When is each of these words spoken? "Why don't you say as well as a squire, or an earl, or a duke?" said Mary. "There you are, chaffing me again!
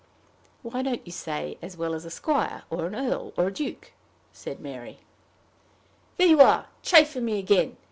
"Why 0.63 0.81
don't 0.81 1.05
you 1.05 1.11
say 1.11 1.59
as 1.61 1.77
well 1.77 1.93
as 1.93 2.05
a 2.05 2.09
squire, 2.09 2.63
or 2.71 2.87
an 2.87 2.95
earl, 2.95 3.33
or 3.37 3.45
a 3.45 3.53
duke?" 3.53 3.91
said 4.33 4.59
Mary. 4.59 5.01
"There 6.17 6.25
you 6.25 6.41
are, 6.41 6.69
chaffing 6.81 7.23
me 7.25 7.37
again! 7.37 7.77